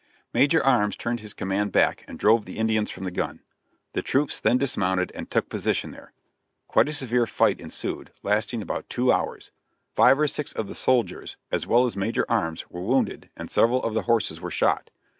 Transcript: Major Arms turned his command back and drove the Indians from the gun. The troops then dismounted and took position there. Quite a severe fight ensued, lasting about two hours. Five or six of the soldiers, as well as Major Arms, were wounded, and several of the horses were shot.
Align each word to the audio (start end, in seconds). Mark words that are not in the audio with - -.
Major 0.33 0.63
Arms 0.65 0.95
turned 0.97 1.19
his 1.19 1.35
command 1.35 1.71
back 1.71 2.03
and 2.07 2.17
drove 2.17 2.45
the 2.45 2.57
Indians 2.57 2.89
from 2.89 3.03
the 3.03 3.11
gun. 3.11 3.41
The 3.93 4.01
troops 4.01 4.39
then 4.41 4.57
dismounted 4.57 5.11
and 5.13 5.29
took 5.29 5.47
position 5.47 5.91
there. 5.91 6.11
Quite 6.65 6.89
a 6.89 6.93
severe 6.93 7.27
fight 7.27 7.59
ensued, 7.61 8.11
lasting 8.23 8.63
about 8.63 8.89
two 8.89 9.11
hours. 9.11 9.51
Five 9.93 10.19
or 10.19 10.27
six 10.27 10.53
of 10.53 10.67
the 10.67 10.73
soldiers, 10.73 11.37
as 11.51 11.67
well 11.67 11.85
as 11.85 11.95
Major 11.95 12.25
Arms, 12.29 12.67
were 12.67 12.81
wounded, 12.81 13.29
and 13.37 13.51
several 13.51 13.83
of 13.83 13.93
the 13.93 14.01
horses 14.09 14.41
were 14.41 14.49
shot. 14.49 14.89